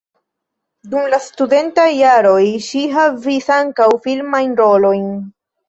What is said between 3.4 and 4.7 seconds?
ankaŭ filmajn